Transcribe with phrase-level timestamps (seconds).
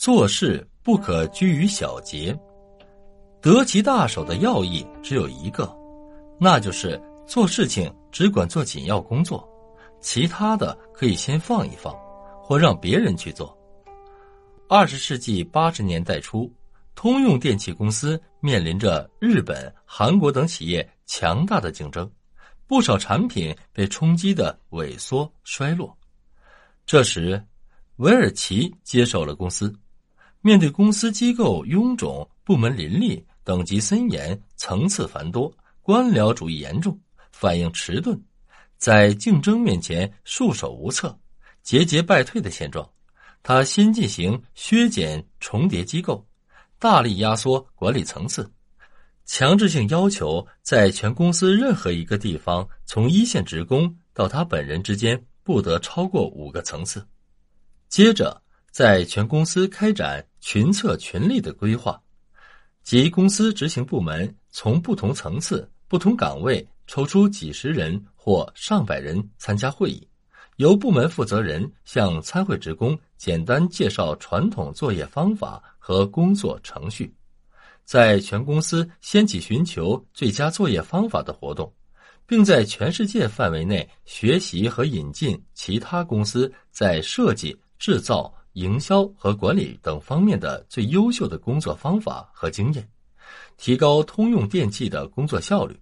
[0.00, 2.34] 做事不可拘于小节，
[3.42, 5.70] 得其大手的要义只有一个，
[6.38, 9.46] 那就是做事情只管做紧要工作，
[10.00, 11.94] 其他的可以先放一放，
[12.42, 13.54] 或让别人去做。
[14.70, 16.50] 二十世纪八十年代初，
[16.94, 22.10] 通用电气公司面临着日本、韩国等企业强大的竞争，
[22.66, 25.94] 不少产品被冲击的萎缩衰落。
[26.86, 27.44] 这时，
[27.96, 29.70] 韦尔奇接手了公司。
[30.42, 36.98] 面对公司机构臃肿、部门林立、等级森严、层次繁多、官僚主义严重、
[37.30, 38.18] 反应迟钝，
[38.78, 41.14] 在竞争面前束手无策、
[41.62, 42.88] 节节败退的现状，
[43.42, 46.26] 他先进行削减重叠机构，
[46.78, 48.50] 大力压缩管理层次，
[49.26, 57.06] 强制性要求在全公司任何一个地方，从一线职工到他本人之间不得超过五个层次。
[57.90, 58.40] 接着。
[58.72, 62.00] 在全公司开展群策群力的规划，
[62.82, 70.08] 即公司执行部门从不同层次、不同岗位抽出几十人或上百人参加会议，
[70.56, 77.14] 由部门负责人向参会职工简单介绍传统作业方法和工作程序，
[77.84, 81.72] 在全公司掀起寻求最佳作业方法的活动，
[82.26, 88.34] 并在全世界范围内学习和引进其他公司在设计、制造。
[88.60, 92.86] 营销和管理等方面的最优秀的工作方法和经验，
[93.56, 95.74] 提高通用电气的工作效率。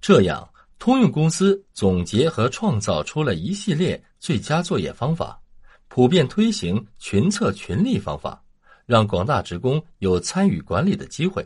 [0.00, 5.40] 这样，通用公司总结和创造出了一系列最佳作业方法，
[5.88, 8.40] 普遍推行群策群力方法，
[8.86, 11.44] 让广大职工有参与管理的机会，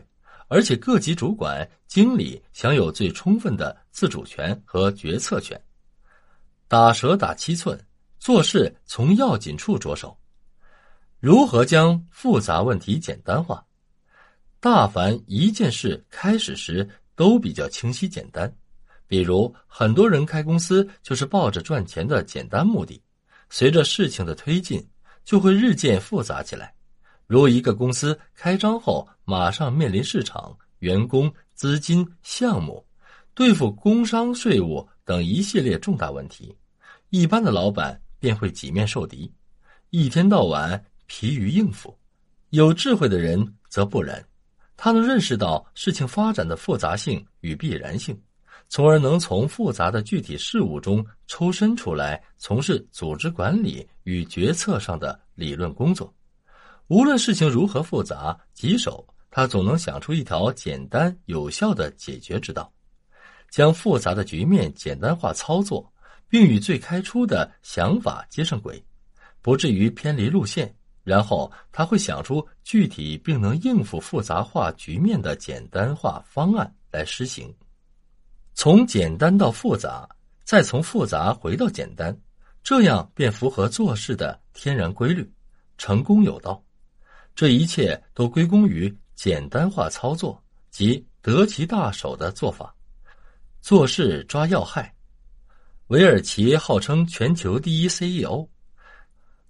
[0.49, 5.59] 而且各级主管、经理享有最充分的自主权和决策权。
[6.67, 7.79] 打蛇打七寸，
[8.19, 10.15] 做事从要紧处着手。
[11.23, 13.63] 如何将复杂问题简单化？
[14.59, 16.85] 大凡一件事开始时
[17.15, 18.53] 都比较清晰简单，
[19.07, 23.01] 比如很多人开公司就是抱着赚钱的简单目的，
[23.49, 24.85] 随着事情的推进，
[25.23, 26.73] 就会日渐复杂起来。
[27.25, 32.85] 如一个公司开张后，马上面临市场、员工、资金、项目、
[33.33, 36.53] 对付工商税务等一系列重大问题，
[37.11, 39.33] 一般的老板便会几面受敌，
[39.89, 40.83] 一天到晚。
[41.15, 41.95] 疲于应付，
[42.49, 44.25] 有智慧的人则不然，
[44.75, 48.19] 他能认识到事情发展的复杂性与必然性，
[48.67, 56.11] 从而能从复杂的具体事物中抽身出来，从事组织管理与决策上的理论工作。
[56.87, 62.73] 无论事情如何复杂棘手，他总能想出一条简单有效的解决之道，
[63.51, 65.93] 将复杂的局面简单化操作，
[66.27, 68.83] 并与最开初的想法接上轨，
[69.43, 70.75] 不至于偏离路线。
[71.03, 77.53] 然后他会想出具体并能应付复杂化局面的简单化方案来施行，
[78.53, 80.07] 从简单到复杂，
[80.43, 82.17] 再从复杂回到简单，
[82.63, 85.29] 这样便符合做事的天然规律，
[85.77, 86.63] 成功有道。
[87.35, 92.73] 这一切都归功于简单化操作及得其大手的做法。
[93.59, 94.93] 做事抓要害，
[95.87, 98.47] 韦尔奇号称全球第一 CEO，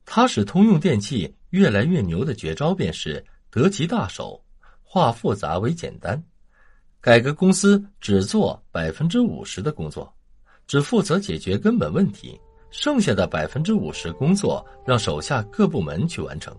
[0.05, 1.33] 他使通用电气。
[1.53, 4.43] 越来越牛的绝招便是得其大手，
[4.81, 6.19] 化复杂为简单。
[6.99, 10.11] 改革公司只做百分之五十的工作，
[10.65, 12.41] 只负责解决根本问题，
[12.71, 16.57] 剩下的百分之五十工作让手下各部门去完成。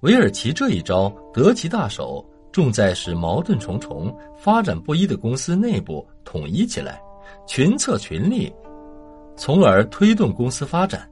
[0.00, 7.00] 韦尔奇这一招得其大手，重在使矛盾重重、发展不一的公司内部统一起来，
[7.48, 8.52] 群策群力，
[9.38, 11.10] 从而推动公司发展。